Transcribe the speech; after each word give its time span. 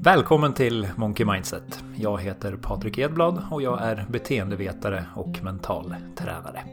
Välkommen 0.00 0.54
till 0.54 0.88
Monkey 0.96 1.26
Mindset. 1.26 1.84
Jag 1.96 2.20
heter 2.20 2.56
Patrik 2.56 2.98
Edblad 2.98 3.42
och 3.50 3.62
jag 3.62 3.82
är 3.82 4.06
beteendevetare 4.10 5.04
och 5.16 5.42
mental 5.42 5.94
tränare. 6.16 6.64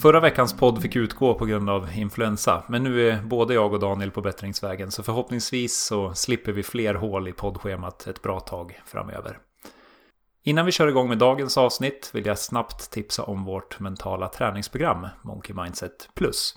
Förra 0.00 0.20
veckans 0.20 0.56
podd 0.56 0.82
fick 0.82 0.96
utgå 0.96 1.34
på 1.34 1.46
grund 1.46 1.70
av 1.70 1.88
influensa, 1.96 2.64
men 2.68 2.82
nu 2.82 3.08
är 3.08 3.22
både 3.22 3.54
jag 3.54 3.72
och 3.72 3.80
Daniel 3.80 4.10
på 4.10 4.20
bättringsvägen 4.20 4.90
så 4.90 5.02
förhoppningsvis 5.02 5.80
så 5.80 6.14
slipper 6.14 6.52
vi 6.52 6.62
fler 6.62 6.94
hål 6.94 7.28
i 7.28 7.32
poddschemat 7.32 8.06
ett 8.06 8.22
bra 8.22 8.40
tag 8.40 8.80
framöver. 8.86 9.38
Innan 10.44 10.66
vi 10.66 10.72
kör 10.72 10.88
igång 10.88 11.08
med 11.08 11.18
dagens 11.18 11.58
avsnitt 11.58 12.10
vill 12.14 12.26
jag 12.26 12.38
snabbt 12.38 12.90
tipsa 12.90 13.22
om 13.22 13.44
vårt 13.44 13.80
mentala 13.80 14.28
träningsprogram 14.28 15.06
Monkey 15.24 15.56
Mindset 15.56 16.08
Plus. 16.14 16.54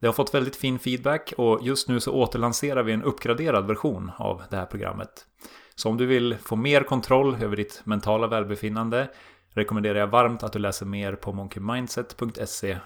Det 0.00 0.06
har 0.06 0.12
fått 0.12 0.34
väldigt 0.34 0.56
fin 0.56 0.78
feedback 0.78 1.32
och 1.36 1.58
just 1.62 1.88
nu 1.88 2.00
så 2.00 2.12
återlanserar 2.12 2.82
vi 2.82 2.92
en 2.92 3.02
uppgraderad 3.02 3.66
version 3.66 4.10
av 4.16 4.42
det 4.50 4.56
här 4.56 4.66
programmet. 4.66 5.26
Så 5.74 5.88
om 5.88 5.96
du 5.96 6.06
vill 6.06 6.36
få 6.42 6.56
mer 6.56 6.82
kontroll 6.82 7.36
över 7.42 7.56
ditt 7.56 7.82
mentala 7.84 8.26
välbefinnande 8.26 9.08
rekommenderar 9.50 9.98
jag 9.98 10.06
varmt 10.06 10.42
att 10.42 10.52
du 10.52 10.58
läser 10.58 10.86
mer 10.86 11.12
på 11.12 11.32
monkeymindset.se 11.32 12.78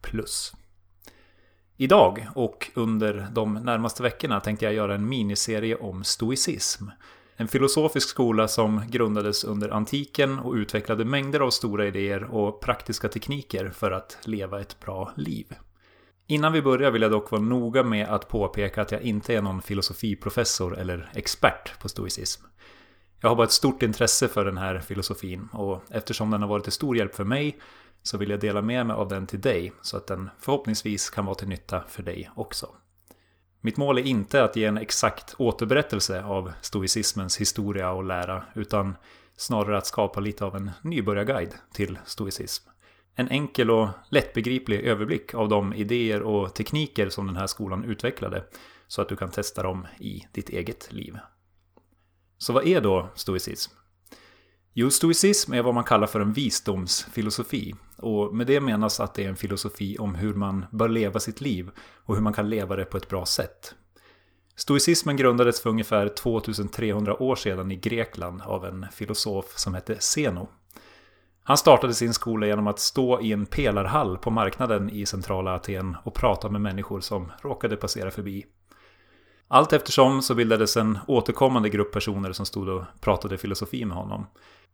plus. 0.00 0.52
Idag 1.76 2.28
och 2.34 2.70
under 2.74 3.26
de 3.32 3.54
närmaste 3.54 4.02
veckorna 4.02 4.40
tänkte 4.40 4.64
jag 4.64 4.74
göra 4.74 4.94
en 4.94 5.08
miniserie 5.08 5.76
om 5.76 6.04
stoicism. 6.04 6.84
En 7.36 7.48
filosofisk 7.48 8.08
skola 8.08 8.48
som 8.48 8.82
grundades 8.88 9.44
under 9.44 9.68
antiken 9.68 10.38
och 10.38 10.54
utvecklade 10.54 11.04
mängder 11.04 11.40
av 11.40 11.50
stora 11.50 11.86
idéer 11.86 12.24
och 12.24 12.60
praktiska 12.60 13.08
tekniker 13.08 13.70
för 13.70 13.90
att 13.90 14.18
leva 14.24 14.60
ett 14.60 14.80
bra 14.80 15.12
liv. 15.16 15.46
Innan 16.26 16.52
vi 16.52 16.62
börjar 16.62 16.90
vill 16.90 17.02
jag 17.02 17.10
dock 17.10 17.30
vara 17.30 17.42
noga 17.42 17.82
med 17.82 18.08
att 18.08 18.28
påpeka 18.28 18.82
att 18.82 18.92
jag 18.92 19.02
inte 19.02 19.34
är 19.34 19.42
någon 19.42 19.62
filosofiprofessor 19.62 20.78
eller 20.78 21.10
expert 21.14 21.80
på 21.80 21.88
stoicism. 21.88 22.42
Jag 23.20 23.28
har 23.28 23.36
bara 23.36 23.44
ett 23.44 23.52
stort 23.52 23.82
intresse 23.82 24.28
för 24.28 24.44
den 24.44 24.58
här 24.58 24.78
filosofin 24.78 25.48
och 25.52 25.82
eftersom 25.90 26.30
den 26.30 26.42
har 26.42 26.48
varit 26.48 26.64
till 26.64 26.72
stor 26.72 26.96
hjälp 26.96 27.14
för 27.14 27.24
mig 27.24 27.58
så 28.02 28.18
vill 28.18 28.30
jag 28.30 28.40
dela 28.40 28.62
med 28.62 28.86
mig 28.86 28.96
av 28.96 29.08
den 29.08 29.26
till 29.26 29.40
dig 29.40 29.72
så 29.82 29.96
att 29.96 30.06
den 30.06 30.30
förhoppningsvis 30.40 31.10
kan 31.10 31.24
vara 31.24 31.34
till 31.34 31.48
nytta 31.48 31.82
för 31.88 32.02
dig 32.02 32.30
också. 32.34 32.68
Mitt 33.60 33.76
mål 33.76 33.98
är 33.98 34.02
inte 34.02 34.44
att 34.44 34.56
ge 34.56 34.64
en 34.64 34.78
exakt 34.78 35.34
återberättelse 35.38 36.24
av 36.24 36.52
stoicismens 36.60 37.40
historia 37.40 37.90
och 37.90 38.04
lära 38.04 38.44
utan 38.54 38.96
snarare 39.36 39.78
att 39.78 39.86
skapa 39.86 40.20
lite 40.20 40.44
av 40.44 40.56
en 40.56 40.70
nybörjarguide 40.82 41.54
till 41.72 41.98
stoicism. 42.04 42.68
En 43.18 43.28
enkel 43.28 43.70
och 43.70 43.88
lättbegriplig 44.10 44.80
överblick 44.80 45.34
av 45.34 45.48
de 45.48 45.74
idéer 45.74 46.22
och 46.22 46.54
tekniker 46.54 47.08
som 47.08 47.26
den 47.26 47.36
här 47.36 47.46
skolan 47.46 47.84
utvecklade 47.84 48.44
så 48.86 49.02
att 49.02 49.08
du 49.08 49.16
kan 49.16 49.30
testa 49.30 49.62
dem 49.62 49.86
i 49.98 50.26
ditt 50.32 50.48
eget 50.48 50.92
liv. 50.92 51.18
Så 52.38 52.52
vad 52.52 52.66
är 52.66 52.80
då 52.80 53.08
stoicism? 53.14 53.72
Jo, 54.72 54.90
stoicism 54.90 55.52
är 55.52 55.62
vad 55.62 55.74
man 55.74 55.84
kallar 55.84 56.06
för 56.06 56.20
en 56.20 56.32
visdomsfilosofi. 56.32 57.74
Och 57.96 58.34
med 58.34 58.46
det 58.46 58.60
menas 58.60 59.00
att 59.00 59.14
det 59.14 59.24
är 59.24 59.28
en 59.28 59.36
filosofi 59.36 59.96
om 59.98 60.14
hur 60.14 60.34
man 60.34 60.66
bör 60.70 60.88
leva 60.88 61.20
sitt 61.20 61.40
liv 61.40 61.70
och 61.78 62.14
hur 62.14 62.22
man 62.22 62.32
kan 62.32 62.50
leva 62.50 62.76
det 62.76 62.84
på 62.84 62.96
ett 62.96 63.08
bra 63.08 63.26
sätt. 63.26 63.74
Stoicismen 64.56 65.16
grundades 65.16 65.60
för 65.60 65.70
ungefär 65.70 66.08
2300 66.08 67.22
år 67.22 67.36
sedan 67.36 67.72
i 67.72 67.76
Grekland 67.76 68.42
av 68.42 68.64
en 68.64 68.86
filosof 68.92 69.58
som 69.58 69.74
hette 69.74 70.00
Zeno. 70.00 70.48
Han 71.48 71.56
startade 71.56 71.94
sin 71.94 72.14
skola 72.14 72.46
genom 72.46 72.66
att 72.66 72.78
stå 72.78 73.20
i 73.20 73.32
en 73.32 73.46
pelarhall 73.46 74.18
på 74.18 74.30
marknaden 74.30 74.90
i 74.90 75.06
centrala 75.06 75.54
Aten 75.54 75.96
och 76.04 76.14
prata 76.14 76.48
med 76.48 76.60
människor 76.60 77.00
som 77.00 77.32
råkade 77.42 77.76
passera 77.76 78.10
förbi. 78.10 78.46
Allt 79.48 79.72
eftersom 79.72 80.22
så 80.22 80.34
bildades 80.34 80.76
en 80.76 80.98
återkommande 81.06 81.68
grupp 81.68 81.92
personer 81.92 82.32
som 82.32 82.46
stod 82.46 82.68
och 82.68 82.84
pratade 83.00 83.38
filosofi 83.38 83.84
med 83.84 83.96
honom. 83.96 84.26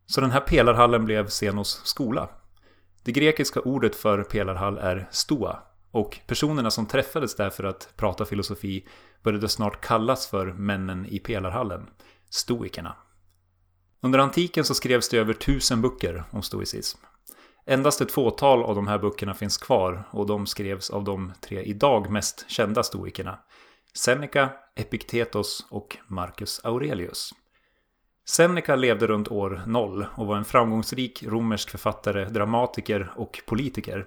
Så 0.07 0.21
den 0.21 0.31
här 0.31 0.41
pelarhallen 0.41 1.05
blev 1.05 1.29
Zenos 1.29 1.81
skola. 1.85 2.29
Det 3.03 3.13
grekiska 3.13 3.61
ordet 3.61 3.97
för 3.97 4.23
pelarhall 4.23 4.79
är 4.79 5.09
stoa 5.11 5.59
och 5.91 6.19
personerna 6.27 6.71
som 6.71 6.87
träffades 6.87 7.37
där 7.37 7.51
för 7.51 7.65
att 7.65 7.89
prata 7.97 8.25
filosofi 8.25 8.87
började 9.23 9.49
snart 9.49 9.81
kallas 9.81 10.27
för 10.27 10.47
männen 10.47 11.07
i 11.07 11.19
pelarhallen, 11.19 11.91
stoikerna. 12.31 12.97
Under 14.05 14.19
antiken 14.19 14.65
så 14.65 14.75
skrevs 14.75 15.09
det 15.09 15.19
över 15.19 15.35
tusen 15.35 15.83
böcker 15.83 16.25
om 16.31 16.43
stoicism. 16.43 16.99
Endast 17.67 18.01
ett 18.01 18.13
fåtal 18.13 18.63
av 18.63 18.75
de 18.75 18.87
här 18.87 18.99
böckerna 18.99 19.35
finns 19.35 19.59
kvar 19.59 20.05
och 20.11 20.27
de 20.27 20.47
skrevs 20.47 20.91
av 20.91 21.05
de 21.05 21.33
tre 21.41 21.63
idag 21.63 22.11
mest 22.11 22.51
kända 22.51 22.83
stoikerna. 22.83 23.39
Seneca, 23.95 24.51
Epiktetos 24.77 25.67
och 25.71 25.97
Marcus 26.09 26.61
Aurelius. 26.65 27.35
Seneca 28.29 28.77
levde 28.77 29.07
runt 29.07 29.29
år 29.29 29.63
0 29.67 30.07
och 30.15 30.27
var 30.27 30.37
en 30.37 30.45
framgångsrik 30.45 31.23
romersk 31.23 31.71
författare, 31.71 32.25
dramatiker 32.25 33.13
och 33.17 33.43
politiker. 33.47 34.07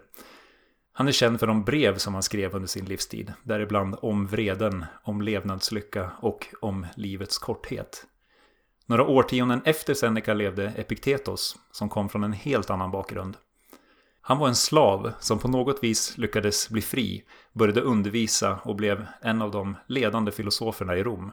Han 0.94 1.08
är 1.08 1.12
känd 1.12 1.40
för 1.40 1.48
de 1.48 1.64
brev 1.64 1.98
som 1.98 2.14
han 2.14 2.24
skrev 2.24 2.56
under 2.56 2.68
sin 2.68 2.86
livstid, 2.86 3.34
däribland 3.44 3.96
om 4.02 4.28
vreden, 4.28 4.86
om 5.04 5.22
levnadslycka 5.22 6.12
och 6.20 6.48
om 6.62 6.88
livets 6.96 7.38
korthet. 7.38 8.06
Några 8.86 9.08
årtionden 9.08 9.62
efter 9.66 9.94
Seneca 9.94 10.34
levde 10.34 10.74
Epiktetos, 10.78 11.56
som 11.72 11.90
kom 11.90 12.10
från 12.10 12.24
en 12.24 12.34
helt 12.34 12.70
annan 12.70 12.92
bakgrund. 12.92 13.38
Han 14.22 14.38
var 14.38 14.48
en 14.48 14.56
slav 14.56 15.14
som 15.20 15.40
på 15.40 15.48
något 15.48 15.84
vis 15.84 16.18
lyckades 16.18 16.70
bli 16.70 16.82
fri, 16.82 17.24
började 17.54 17.82
undervisa 17.82 18.60
och 18.64 18.76
blev 18.76 19.06
en 19.22 19.42
av 19.42 19.52
de 19.52 19.76
ledande 19.88 20.32
filosoferna 20.32 20.98
i 20.98 21.04
Rom. 21.04 21.32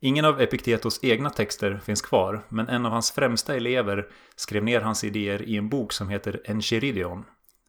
Ingen 0.00 0.24
av 0.24 0.40
Epiktetos 0.40 1.04
egna 1.04 1.30
texter 1.30 1.80
finns 1.84 2.02
kvar, 2.02 2.46
men 2.48 2.68
en 2.68 2.86
av 2.86 2.92
hans 2.92 3.10
främsta 3.10 3.56
elever 3.56 4.08
skrev 4.36 4.64
ner 4.64 4.80
hans 4.80 5.04
idéer 5.04 5.42
i 5.42 5.56
en 5.56 5.68
bok 5.68 5.92
som 5.92 6.08
heter 6.08 6.40
Enchiridion, 6.44 7.24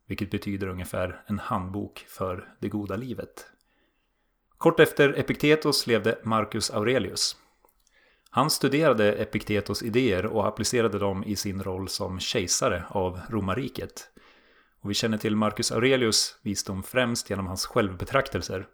vilket 0.07 0.31
betyder 0.31 0.67
ungefär 0.67 1.21
en 1.27 1.39
handbok 1.39 2.05
för 2.09 2.47
det 2.59 2.69
goda 2.69 2.95
livet. 2.95 3.45
Kort 4.57 4.79
efter 4.79 5.19
Epiktetos 5.19 5.87
levde 5.87 6.19
Marcus 6.23 6.71
Aurelius, 6.71 7.37
han 8.29 8.49
studerade 8.49 9.13
Epiktetos 9.13 9.83
idéer 9.83 10.25
och 10.25 10.47
applicerade 10.47 10.99
dem 10.99 11.23
i 11.23 11.35
sin 11.35 11.63
roll 11.63 11.89
som 11.89 12.19
kejsare 12.19 12.83
av 12.89 13.19
romarriket. 13.29 14.09
Och 14.81 14.89
vi 14.89 14.93
känner 14.93 15.17
till 15.17 15.35
Marcus 15.35 15.71
Aurelius 15.71 16.37
visdom 16.41 16.83
främst 16.83 17.29
genom 17.29 17.47
hans 17.47 17.65
självbetraktelser, 17.65 18.67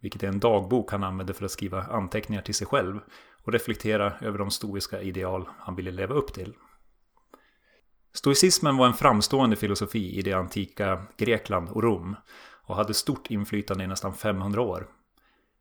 vilket 0.00 0.22
är 0.22 0.28
en 0.28 0.40
dagbok 0.40 0.92
han 0.92 1.04
använde 1.04 1.34
för 1.34 1.44
att 1.44 1.50
skriva 1.50 1.82
anteckningar 1.82 2.42
till 2.42 2.54
sig 2.54 2.66
själv 2.66 3.00
och 3.44 3.52
reflektera 3.52 4.12
över 4.20 4.38
de 4.38 4.50
stoiska 4.50 5.02
ideal 5.02 5.48
han 5.58 5.74
ville 5.74 5.90
leva 5.90 6.14
upp 6.14 6.32
till. 6.32 6.54
Stoicismen 8.12 8.76
var 8.76 8.86
en 8.86 8.94
framstående 8.94 9.56
filosofi 9.56 10.18
i 10.18 10.22
det 10.22 10.32
antika 10.32 11.02
Grekland 11.16 11.68
och 11.68 11.82
Rom 11.82 12.16
och 12.64 12.76
hade 12.76 12.94
stort 12.94 13.30
inflytande 13.30 13.84
i 13.84 13.86
nästan 13.86 14.14
500 14.14 14.60
år. 14.60 14.86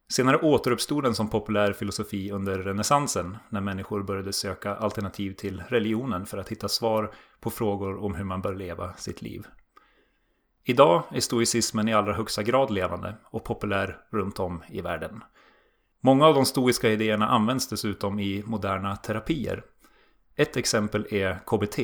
Senare 0.09 0.37
återuppstod 0.37 1.03
den 1.03 1.15
som 1.15 1.29
populär 1.29 1.73
filosofi 1.73 2.31
under 2.31 2.59
renässansen 2.59 3.37
när 3.49 3.61
människor 3.61 4.03
började 4.03 4.33
söka 4.33 4.75
alternativ 4.75 5.33
till 5.33 5.63
religionen 5.67 6.25
för 6.25 6.37
att 6.37 6.49
hitta 6.49 6.67
svar 6.67 7.13
på 7.39 7.49
frågor 7.49 8.03
om 8.03 8.15
hur 8.15 8.23
man 8.23 8.41
bör 8.41 8.55
leva 8.55 8.93
sitt 8.93 9.21
liv. 9.21 9.47
Idag 10.63 11.03
är 11.11 11.19
stoicismen 11.19 11.87
i 11.87 11.93
allra 11.93 12.13
högsta 12.13 12.43
grad 12.43 12.71
levande 12.71 13.15
och 13.23 13.43
populär 13.43 13.97
runt 14.09 14.39
om 14.39 14.63
i 14.69 14.81
världen. 14.81 15.23
Många 16.01 16.25
av 16.25 16.35
de 16.35 16.45
stoiska 16.45 16.89
idéerna 16.89 17.27
används 17.27 17.67
dessutom 17.67 18.19
i 18.19 18.43
moderna 18.45 18.95
terapier. 18.95 19.63
Ett 20.35 20.57
exempel 20.57 21.07
är 21.11 21.39
KBT, 21.45 21.79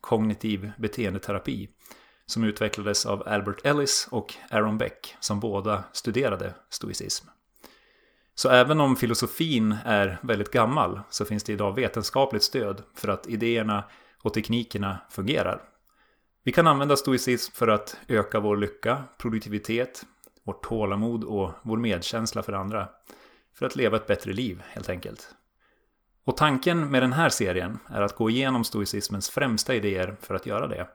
kognitiv 0.00 0.72
beteendeterapi, 0.78 1.68
som 2.26 2.44
utvecklades 2.44 3.06
av 3.06 3.28
Albert 3.28 3.66
Ellis 3.66 4.08
och 4.10 4.34
Aaron 4.50 4.78
Beck 4.78 5.16
som 5.20 5.40
båda 5.40 5.84
studerade 5.92 6.54
stoicism. 6.70 7.28
Så 8.34 8.48
även 8.48 8.80
om 8.80 8.96
filosofin 8.96 9.76
är 9.84 10.18
väldigt 10.22 10.50
gammal 10.50 11.00
så 11.10 11.24
finns 11.24 11.44
det 11.44 11.52
idag 11.52 11.74
vetenskapligt 11.74 12.42
stöd 12.42 12.82
för 12.94 13.08
att 13.08 13.26
idéerna 13.26 13.84
och 14.22 14.34
teknikerna 14.34 14.98
fungerar. 15.10 15.62
Vi 16.44 16.52
kan 16.52 16.66
använda 16.66 16.96
stoicism 16.96 17.52
för 17.54 17.68
att 17.68 17.96
öka 18.08 18.40
vår 18.40 18.56
lycka, 18.56 19.04
produktivitet, 19.18 20.04
vårt 20.44 20.64
tålamod 20.64 21.24
och 21.24 21.50
vår 21.62 21.76
medkänsla 21.76 22.42
för 22.42 22.52
andra. 22.52 22.88
För 23.54 23.66
att 23.66 23.76
leva 23.76 23.96
ett 23.96 24.06
bättre 24.06 24.32
liv, 24.32 24.62
helt 24.66 24.88
enkelt. 24.88 25.34
Och 26.24 26.36
tanken 26.36 26.90
med 26.90 27.02
den 27.02 27.12
här 27.12 27.28
serien 27.28 27.78
är 27.88 28.02
att 28.02 28.16
gå 28.16 28.30
igenom 28.30 28.64
stoicismens 28.64 29.30
främsta 29.30 29.74
idéer 29.74 30.16
för 30.20 30.34
att 30.34 30.46
göra 30.46 30.66
det. 30.66 30.88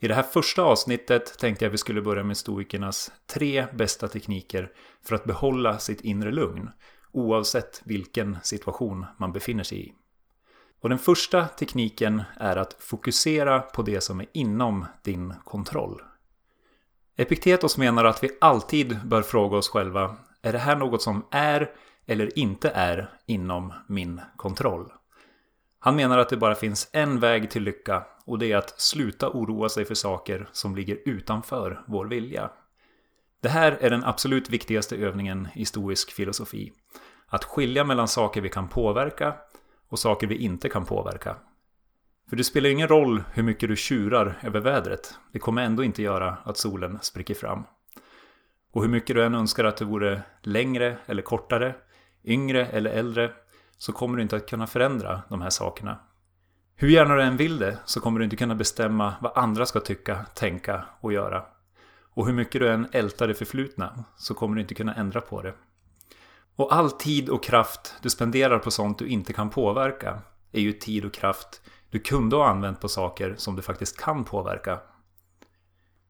I 0.00 0.08
det 0.08 0.14
här 0.14 0.22
första 0.22 0.62
avsnittet 0.62 1.38
tänkte 1.38 1.64
jag 1.64 1.70
att 1.70 1.74
vi 1.74 1.78
skulle 1.78 2.02
börja 2.02 2.24
med 2.24 2.36
stoikernas 2.36 3.12
tre 3.26 3.66
bästa 3.72 4.08
tekniker 4.08 4.72
för 5.04 5.14
att 5.14 5.24
behålla 5.24 5.78
sitt 5.78 6.00
inre 6.00 6.30
lugn, 6.30 6.70
oavsett 7.12 7.82
vilken 7.84 8.38
situation 8.42 9.06
man 9.16 9.32
befinner 9.32 9.64
sig 9.64 9.88
i. 9.88 9.92
Och 10.80 10.88
den 10.88 10.98
första 10.98 11.46
tekniken 11.46 12.22
är 12.36 12.56
att 12.56 12.76
fokusera 12.78 13.60
på 13.60 13.82
det 13.82 14.00
som 14.00 14.20
är 14.20 14.26
inom 14.32 14.86
din 15.02 15.34
kontroll. 15.44 16.02
Epiktetos 17.16 17.78
menar 17.78 18.04
att 18.04 18.24
vi 18.24 18.30
alltid 18.40 18.98
bör 19.04 19.22
fråga 19.22 19.56
oss 19.56 19.68
själva, 19.68 20.16
är 20.42 20.52
det 20.52 20.58
här 20.58 20.76
något 20.76 21.02
som 21.02 21.26
är 21.30 21.70
eller 22.06 22.38
inte 22.38 22.68
är 22.68 23.10
inom 23.26 23.72
min 23.86 24.20
kontroll. 24.36 24.92
Han 25.78 25.96
menar 25.96 26.18
att 26.18 26.28
det 26.28 26.36
bara 26.36 26.54
finns 26.54 26.90
en 26.92 27.20
väg 27.20 27.50
till 27.50 27.62
lycka 27.62 28.06
och 28.24 28.38
det 28.38 28.52
är 28.52 28.56
att 28.56 28.80
sluta 28.80 29.30
oroa 29.30 29.68
sig 29.68 29.84
för 29.84 29.94
saker 29.94 30.48
som 30.52 30.76
ligger 30.76 30.98
utanför 31.04 31.84
vår 31.86 32.06
vilja. 32.06 32.50
Det 33.40 33.48
här 33.48 33.72
är 33.72 33.90
den 33.90 34.04
absolut 34.04 34.50
viktigaste 34.50 34.96
övningen 34.96 35.48
i 35.54 35.64
stoisk 35.64 36.12
filosofi. 36.12 36.72
Att 37.26 37.44
skilja 37.44 37.84
mellan 37.84 38.08
saker 38.08 38.40
vi 38.40 38.48
kan 38.48 38.68
påverka 38.68 39.34
och 39.88 39.98
saker 39.98 40.26
vi 40.26 40.36
inte 40.36 40.68
kan 40.68 40.84
påverka. 40.84 41.36
För 42.28 42.36
det 42.36 42.44
spelar 42.44 42.70
ingen 42.70 42.88
roll 42.88 43.22
hur 43.32 43.42
mycket 43.42 43.68
du 43.68 43.76
tjurar 43.76 44.38
över 44.42 44.60
vädret. 44.60 45.14
Det 45.32 45.38
kommer 45.38 45.62
ändå 45.62 45.84
inte 45.84 46.02
göra 46.02 46.36
att 46.44 46.56
solen 46.56 46.98
spricker 47.02 47.34
fram. 47.34 47.64
Och 48.72 48.82
hur 48.82 48.88
mycket 48.88 49.16
du 49.16 49.24
än 49.24 49.34
önskar 49.34 49.64
att 49.64 49.76
det 49.76 49.84
vore 49.84 50.22
längre 50.42 50.98
eller 51.06 51.22
kortare, 51.22 51.74
yngre 52.24 52.66
eller 52.66 52.90
äldre, 52.90 53.32
så 53.78 53.92
kommer 53.92 54.16
du 54.16 54.22
inte 54.22 54.36
att 54.36 54.50
kunna 54.50 54.66
förändra 54.66 55.22
de 55.28 55.42
här 55.42 55.50
sakerna. 55.50 55.98
Hur 56.76 56.88
gärna 56.88 57.14
du 57.14 57.22
än 57.22 57.36
vill 57.36 57.58
det 57.58 57.78
så 57.84 58.00
kommer 58.00 58.18
du 58.18 58.24
inte 58.24 58.36
kunna 58.36 58.54
bestämma 58.54 59.14
vad 59.20 59.32
andra 59.38 59.66
ska 59.66 59.80
tycka, 59.80 60.24
tänka 60.34 60.84
och 61.00 61.12
göra. 61.12 61.44
Och 62.14 62.26
hur 62.26 62.32
mycket 62.32 62.60
du 62.60 62.68
än 62.68 62.88
ältar 62.92 63.28
det 63.28 63.34
förflutna 63.34 64.04
så 64.16 64.34
kommer 64.34 64.54
du 64.54 64.60
inte 64.60 64.74
kunna 64.74 64.94
ändra 64.94 65.20
på 65.20 65.42
det. 65.42 65.54
Och 66.56 66.74
all 66.74 66.90
tid 66.90 67.28
och 67.28 67.44
kraft 67.44 67.94
du 68.02 68.10
spenderar 68.10 68.58
på 68.58 68.70
sånt 68.70 68.98
du 68.98 69.08
inte 69.08 69.32
kan 69.32 69.50
påverka 69.50 70.18
är 70.52 70.60
ju 70.60 70.72
tid 70.72 71.04
och 71.04 71.12
kraft 71.12 71.62
du 71.90 71.98
kunde 71.98 72.36
ha 72.36 72.48
använt 72.48 72.80
på 72.80 72.88
saker 72.88 73.34
som 73.38 73.56
du 73.56 73.62
faktiskt 73.62 74.00
kan 74.00 74.24
påverka. 74.24 74.80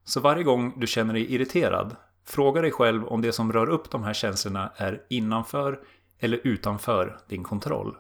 Så 0.05 0.21
varje 0.21 0.45
gång 0.45 0.81
du 0.81 0.87
känner 0.87 1.15
dig 1.15 1.35
irriterad, 1.35 1.97
fråga 2.25 2.61
dig 2.61 2.71
själv 2.71 3.05
om 3.05 3.23
det 3.23 3.33
som 3.33 3.53
rör 3.53 3.69
upp 3.69 3.91
de 3.91 4.05
här 4.05 4.15
känslorna 4.15 4.73
är 4.77 5.03
innanför 5.11 5.81
eller 6.19 6.41
utanför 6.45 7.19
din 7.29 7.45
kontroll. 7.45 7.97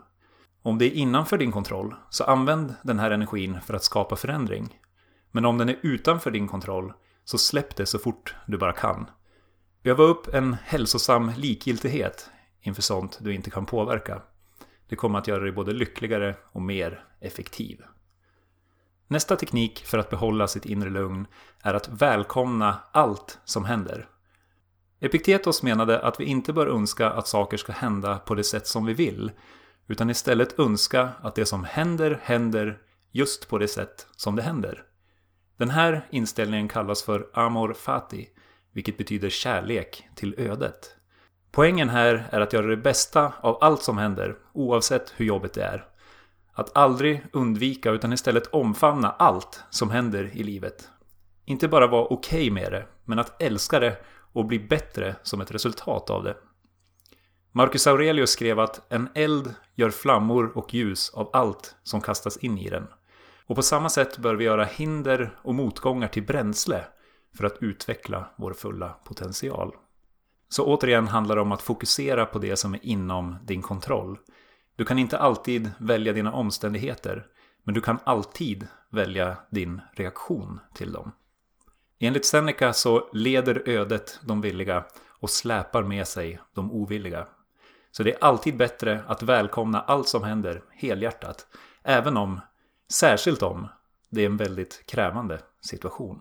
Om 0.63 0.79
det 0.79 0.85
är 0.85 0.91
innanför 0.91 1.39
din 1.39 1.53
kontroll, 1.53 1.95
så 2.11 2.25
använd 2.25 2.75
den 2.83 2.99
här 2.99 3.11
energin 3.11 3.61
för 3.61 3.75
att 3.75 3.85
skapa 3.85 4.17
förändring. 4.17 4.81
Men 5.31 5.45
om 5.45 5.59
den 5.59 5.69
är 5.69 5.79
utanför 5.83 6.31
din 6.31 6.49
kontroll, 6.49 6.93
så 7.25 7.39
släpp 7.39 7.77
det 7.77 7.87
så 7.87 7.99
fort 7.99 8.35
du 8.47 8.59
bara 8.59 8.73
kan. 8.73 9.11
Öva 9.85 10.05
upp 10.05 10.35
en 10.35 10.57
hälsosam 10.65 11.33
likgiltighet 11.37 12.31
inför 12.61 12.83
sånt 12.83 13.19
du 13.21 13.35
inte 13.35 13.51
kan 13.51 13.67
påverka. 13.67 14.23
Det 14.89 14.97
kommer 14.97 15.19
att 15.19 15.29
göra 15.29 15.43
dig 15.43 15.53
både 15.53 15.73
lyckligare 15.73 16.37
och 16.53 16.63
mer 16.63 17.05
effektiv. 17.21 17.83
Nästa 19.07 19.37
teknik 19.37 19.85
för 19.85 19.99
att 19.99 20.11
behålla 20.11 20.49
sitt 20.49 20.67
inre 20.67 20.91
lugn 20.91 21.27
är 21.63 21.75
att 21.75 21.89
välkomna 21.89 22.79
allt 22.93 23.39
som 23.45 23.65
händer. 23.65 24.09
Epiktetos 25.01 25.63
menade 25.63 26.01
att 26.01 26.21
vi 26.21 26.25
inte 26.25 26.53
bör 26.53 26.67
önska 26.67 27.11
att 27.11 27.29
saker 27.29 27.57
ska 27.57 27.73
hända 27.73 28.19
på 28.19 28.35
det 28.35 28.45
sätt 28.45 28.67
som 28.67 28.87
vi 28.87 28.95
vill, 28.95 29.31
utan 29.87 30.11
istället 30.11 30.59
önska 30.59 31.09
att 31.23 31.35
det 31.35 31.47
som 31.47 31.65
händer, 31.65 32.21
händer 32.23 32.79
just 33.13 33.49
på 33.49 33.59
det 33.59 33.69
sätt 33.69 34.07
som 34.17 34.37
det 34.37 34.43
händer. 34.43 34.83
Den 35.57 35.71
här 35.71 36.07
inställningen 36.11 36.69
kallas 36.69 37.03
för 37.03 37.29
amor 37.35 37.73
fati, 37.73 38.29
vilket 38.73 38.99
betyder 38.99 39.31
kärlek 39.31 40.09
till 40.15 40.35
ödet. 40.39 40.95
Poängen 41.51 41.89
här 41.89 42.29
är 42.31 42.41
att 42.41 42.53
göra 42.53 42.67
det 42.67 42.77
bästa 42.77 43.33
av 43.41 43.59
allt 43.61 43.83
som 43.83 43.99
händer, 43.99 44.37
oavsett 44.53 45.13
hur 45.17 45.25
jobbigt 45.25 45.55
det 45.55 45.63
är. 45.63 45.87
Att 46.53 46.77
aldrig 46.77 47.27
undvika 47.33 47.91
utan 47.91 48.13
istället 48.13 48.47
omfamna 48.47 49.11
allt 49.11 49.63
som 49.71 49.91
händer 49.91 50.31
i 50.33 50.43
livet. 50.43 50.89
Inte 51.45 51.69
bara 51.69 51.87
vara 51.87 52.05
okej 52.05 52.39
okay 52.39 52.51
med 52.51 52.73
det, 52.73 52.87
men 53.05 53.19
att 53.19 53.43
älska 53.43 53.81
det 53.81 53.97
och 54.33 54.47
bli 54.47 54.59
bättre 54.59 55.17
som 55.23 55.41
ett 55.41 55.51
resultat 55.51 56.11
av 56.11 56.25
det. 56.25 56.37
Marcus 57.53 57.87
Aurelius 57.87 58.31
skrev 58.31 58.61
att 58.61 58.93
en 58.93 59.09
eld 59.15 59.55
gör 59.75 59.91
flammor 59.91 60.53
och 60.55 60.75
ljus 60.75 61.11
av 61.15 61.31
allt 61.33 61.77
som 61.83 62.01
kastas 62.01 62.37
in 62.37 62.59
i 62.59 62.71
den. 62.71 62.87
Och 63.47 63.57
på 63.57 63.63
samma 63.63 63.89
sätt 63.89 64.19
bör 64.19 64.35
vi 64.35 64.45
göra 64.45 64.65
hinder 64.65 65.39
och 65.43 65.55
motgångar 65.55 66.09
till 66.09 66.23
bränsle 66.27 66.85
för 67.37 67.45
att 67.45 67.63
utveckla 67.63 68.27
vår 68.37 68.53
fulla 68.53 68.89
potential. 68.89 69.75
Så 70.49 70.65
återigen 70.65 71.09
handlar 71.09 71.37
det 71.37 71.43
om 71.43 71.53
att 71.53 71.63
fokusera 71.63 72.27
på 72.27 72.39
det 72.39 72.57
som 72.57 72.75
är 72.75 72.87
inom 72.87 73.37
din 73.43 73.63
kontroll. 73.63 74.19
Du 74.77 74.85
kan 74.85 74.99
inte 74.99 75.19
alltid 75.19 75.71
välja 75.79 76.13
dina 76.13 76.33
omständigheter, 76.33 77.27
men 77.65 77.75
du 77.75 77.81
kan 77.81 77.99
alltid 78.05 78.67
välja 78.91 79.37
din 79.51 79.81
reaktion 79.93 80.61
till 80.75 80.93
dem. 80.93 81.13
Enligt 81.99 82.27
Seneca 82.27 82.73
så 82.73 83.11
leder 83.13 83.63
ödet 83.67 84.21
de 84.23 84.41
villiga 84.41 84.85
och 85.21 85.31
släpar 85.31 85.83
med 85.83 86.09
sig 86.09 86.41
de 86.55 86.73
ovilliga. 86.73 87.27
Så 87.91 88.03
det 88.03 88.13
är 88.13 88.25
alltid 88.25 88.57
bättre 88.57 89.05
att 89.07 89.23
välkomna 89.23 89.81
allt 89.81 90.09
som 90.09 90.23
händer 90.23 90.63
helhjärtat, 90.71 91.47
även 91.83 92.17
om, 92.17 92.41
särskilt 92.93 93.43
om, 93.43 93.69
det 94.11 94.23
är 94.23 94.27
en 94.27 94.37
väldigt 94.37 94.87
krävande 94.87 95.41
situation. 95.61 96.21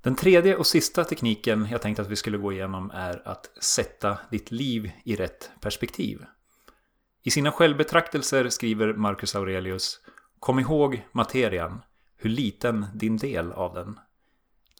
Den 0.00 0.14
tredje 0.14 0.56
och 0.56 0.66
sista 0.66 1.04
tekniken 1.04 1.68
jag 1.70 1.82
tänkte 1.82 2.02
att 2.02 2.08
vi 2.08 2.16
skulle 2.16 2.38
gå 2.38 2.52
igenom 2.52 2.90
är 2.90 3.28
att 3.28 3.50
sätta 3.62 4.18
ditt 4.30 4.50
liv 4.50 4.90
i 5.04 5.16
rätt 5.16 5.50
perspektiv. 5.60 6.24
I 7.22 7.30
sina 7.30 7.52
självbetraktelser 7.52 8.48
skriver 8.48 8.92
Marcus 8.92 9.34
Aurelius 9.34 10.00
Kom 10.38 10.58
ihåg 10.58 11.08
materian, 11.12 11.82
hur 12.16 12.30
liten 12.30 12.86
din 12.94 13.16
del 13.16 13.52
av 13.52 13.74
den. 13.74 13.98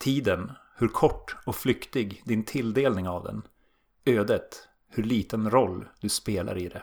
Tiden, 0.00 0.52
hur 0.76 0.88
kort 0.88 1.37
och 1.46 1.56
flyktig 1.56 2.23
din 2.25 2.44
tilldelning 2.44 3.08
av 3.08 3.25
den. 3.25 3.43
Ödet, 4.05 4.69
hur 4.88 5.02
liten 5.02 5.50
roll 5.50 5.88
du 6.00 6.08
spelar 6.08 6.58
i 6.58 6.69
det. 6.69 6.82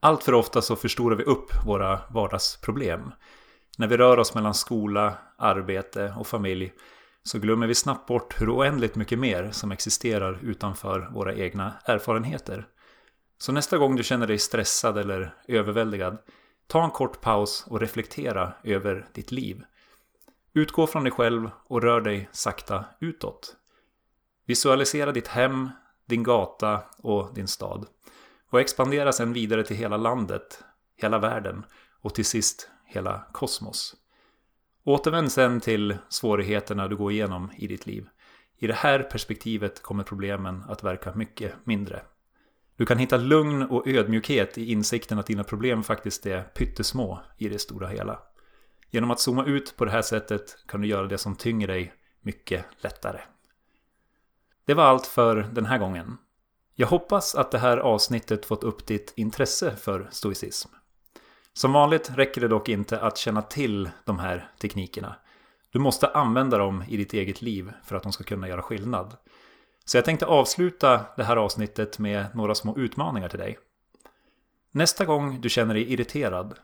Allt 0.00 0.24
för 0.24 0.34
ofta 0.34 0.62
så 0.62 0.76
förstorar 0.76 1.16
vi 1.16 1.24
upp 1.24 1.66
våra 1.66 2.00
vardagsproblem. 2.10 3.12
När 3.78 3.86
vi 3.86 3.96
rör 3.96 4.18
oss 4.18 4.34
mellan 4.34 4.54
skola, 4.54 5.18
arbete 5.38 6.14
och 6.18 6.26
familj 6.26 6.72
så 7.22 7.38
glömmer 7.38 7.66
vi 7.66 7.74
snabbt 7.74 8.06
bort 8.06 8.40
hur 8.40 8.56
oändligt 8.56 8.96
mycket 8.96 9.18
mer 9.18 9.50
som 9.50 9.72
existerar 9.72 10.38
utanför 10.42 11.10
våra 11.12 11.34
egna 11.34 11.74
erfarenheter. 11.84 12.66
Så 13.38 13.52
nästa 13.52 13.78
gång 13.78 13.96
du 13.96 14.02
känner 14.02 14.26
dig 14.26 14.38
stressad 14.38 14.98
eller 14.98 15.34
överväldigad, 15.48 16.18
ta 16.66 16.84
en 16.84 16.90
kort 16.90 17.20
paus 17.20 17.64
och 17.68 17.80
reflektera 17.80 18.52
över 18.64 19.06
ditt 19.14 19.32
liv. 19.32 19.62
Utgå 20.56 20.86
från 20.86 21.04
dig 21.04 21.12
själv 21.12 21.50
och 21.66 21.82
rör 21.82 22.00
dig 22.00 22.28
sakta 22.32 22.84
utåt. 23.00 23.56
Visualisera 24.46 25.12
ditt 25.12 25.28
hem, 25.28 25.70
din 26.06 26.22
gata 26.22 26.80
och 26.98 27.34
din 27.34 27.48
stad. 27.48 27.86
Och 28.50 28.60
expandera 28.60 29.12
sedan 29.12 29.32
vidare 29.32 29.64
till 29.64 29.76
hela 29.76 29.96
landet, 29.96 30.64
hela 30.96 31.18
världen 31.18 31.64
och 32.00 32.14
till 32.14 32.24
sist 32.24 32.68
hela 32.84 33.26
kosmos. 33.32 33.96
Återvänd 34.84 35.32
sen 35.32 35.60
till 35.60 35.96
svårigheterna 36.08 36.88
du 36.88 36.96
går 36.96 37.12
igenom 37.12 37.50
i 37.56 37.66
ditt 37.66 37.86
liv. 37.86 38.08
I 38.58 38.66
det 38.66 38.74
här 38.74 39.02
perspektivet 39.02 39.82
kommer 39.82 40.04
problemen 40.04 40.64
att 40.68 40.84
verka 40.84 41.14
mycket 41.14 41.54
mindre. 41.64 42.02
Du 42.76 42.86
kan 42.86 42.98
hitta 42.98 43.16
lugn 43.16 43.62
och 43.62 43.88
ödmjukhet 43.88 44.58
i 44.58 44.72
insikten 44.72 45.18
att 45.18 45.26
dina 45.26 45.44
problem 45.44 45.82
faktiskt 45.82 46.26
är 46.26 46.42
pyttesmå 46.42 47.20
i 47.38 47.48
det 47.48 47.58
stora 47.58 47.88
hela. 47.88 48.18
Genom 48.94 49.10
att 49.10 49.20
zooma 49.20 49.44
ut 49.44 49.76
på 49.76 49.84
det 49.84 49.90
här 49.90 50.02
sättet 50.02 50.56
kan 50.66 50.80
du 50.80 50.88
göra 50.88 51.06
det 51.06 51.18
som 51.18 51.36
tynger 51.36 51.66
dig 51.66 51.94
mycket 52.20 52.64
lättare. 52.80 53.20
Det 54.64 54.74
var 54.74 54.84
allt 54.84 55.06
för 55.06 55.36
den 55.36 55.66
här 55.66 55.78
gången. 55.78 56.16
Jag 56.74 56.86
hoppas 56.86 57.34
att 57.34 57.50
det 57.50 57.58
här 57.58 57.78
avsnittet 57.78 58.46
fått 58.46 58.64
upp 58.64 58.86
ditt 58.86 59.12
intresse 59.16 59.76
för 59.76 60.08
stoicism. 60.10 60.68
Som 61.52 61.72
vanligt 61.72 62.10
räcker 62.14 62.40
det 62.40 62.48
dock 62.48 62.68
inte 62.68 63.00
att 63.00 63.18
känna 63.18 63.42
till 63.42 63.90
de 64.04 64.18
här 64.18 64.50
teknikerna. 64.60 65.16
Du 65.70 65.78
måste 65.78 66.08
använda 66.08 66.58
dem 66.58 66.84
i 66.88 66.96
ditt 66.96 67.12
eget 67.12 67.42
liv 67.42 67.72
för 67.84 67.96
att 67.96 68.02
de 68.02 68.12
ska 68.12 68.24
kunna 68.24 68.48
göra 68.48 68.62
skillnad. 68.62 69.16
Så 69.84 69.96
jag 69.96 70.04
tänkte 70.04 70.26
avsluta 70.26 71.04
det 71.16 71.24
här 71.24 71.36
avsnittet 71.36 71.98
med 71.98 72.26
några 72.34 72.54
små 72.54 72.78
utmaningar 72.78 73.28
till 73.28 73.38
dig. 73.38 73.58
Nästa 74.70 75.04
gång 75.04 75.40
du 75.40 75.48
känner 75.48 75.74
dig 75.74 75.92
irriterad, 75.92 76.58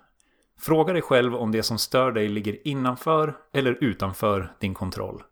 fråga 0.60 0.92
dig 0.92 1.02
själv 1.02 1.34
om 1.34 1.52
det 1.52 1.62
som 1.62 1.78
stör 1.78 2.12
dig 2.12 2.28
ligger 2.28 2.68
innanför 2.68 3.36
eller 3.52 3.78
utanför 3.80 4.52
din 4.60 4.74
kontroll. 4.74 5.22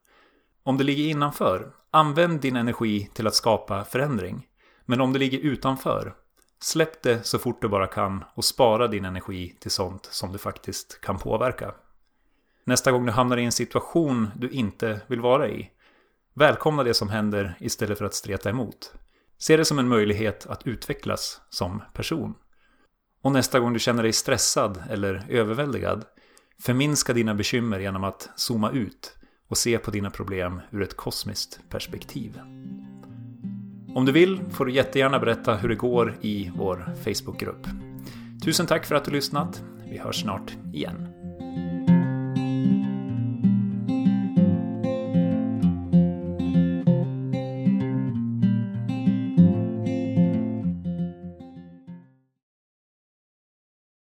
Om 0.62 0.78
det 0.78 0.84
ligger 0.84 1.04
innanför, 1.04 1.72
använd 1.90 2.40
din 2.40 2.56
energi 2.56 3.10
till 3.14 3.26
att 3.26 3.34
skapa 3.34 3.84
förändring. 3.84 4.46
Men 4.84 5.00
om 5.00 5.12
det 5.12 5.18
ligger 5.18 5.38
utanför, 5.38 6.14
Släpp 6.60 7.02
det 7.02 7.26
så 7.26 7.38
fort 7.38 7.62
du 7.62 7.68
bara 7.68 7.86
kan 7.86 8.24
och 8.34 8.44
spara 8.44 8.88
din 8.88 9.04
energi 9.04 9.56
till 9.60 9.70
sånt 9.70 10.04
som 10.04 10.32
du 10.32 10.38
faktiskt 10.38 11.00
kan 11.00 11.18
påverka. 11.18 11.74
Nästa 12.64 12.92
gång 12.92 13.06
du 13.06 13.12
hamnar 13.12 13.36
i 13.36 13.44
en 13.44 13.52
situation 13.52 14.30
du 14.36 14.50
inte 14.50 15.00
vill 15.06 15.20
vara 15.20 15.48
i, 15.48 15.70
välkomna 16.34 16.82
det 16.82 16.94
som 16.94 17.08
händer 17.08 17.56
istället 17.60 17.98
för 17.98 18.04
att 18.04 18.14
streta 18.14 18.50
emot. 18.50 18.94
Se 19.38 19.56
det 19.56 19.64
som 19.64 19.78
en 19.78 19.88
möjlighet 19.88 20.46
att 20.46 20.66
utvecklas 20.66 21.40
som 21.50 21.82
person. 21.92 22.34
Och 23.22 23.32
nästa 23.32 23.60
gång 23.60 23.72
du 23.72 23.78
känner 23.78 24.02
dig 24.02 24.12
stressad 24.12 24.82
eller 24.90 25.26
överväldigad, 25.28 26.04
förminska 26.62 27.12
dina 27.12 27.34
bekymmer 27.34 27.78
genom 27.78 28.04
att 28.04 28.30
zooma 28.36 28.70
ut 28.70 29.14
och 29.48 29.58
se 29.58 29.78
på 29.78 29.90
dina 29.90 30.10
problem 30.10 30.60
ur 30.70 30.82
ett 30.82 30.96
kosmiskt 30.96 31.60
perspektiv. 31.68 32.40
Om 33.94 34.04
du 34.06 34.12
vill 34.12 34.40
får 34.50 34.64
du 34.64 34.72
jättegärna 34.72 35.18
berätta 35.18 35.54
hur 35.54 35.68
det 35.68 35.74
går 35.74 36.16
i 36.20 36.50
vår 36.56 36.94
Facebookgrupp. 37.04 37.66
Tusen 38.44 38.66
tack 38.66 38.86
för 38.86 38.94
att 38.94 39.04
du 39.04 39.10
lyssnat. 39.10 39.62
Vi 39.90 39.98
hörs 39.98 40.20
snart 40.20 40.56
igen. 40.72 41.17